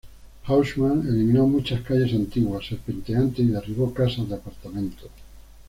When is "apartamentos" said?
4.33-5.11